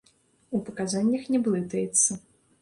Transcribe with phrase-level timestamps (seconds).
[0.55, 2.19] У паказаннях не блытаецца.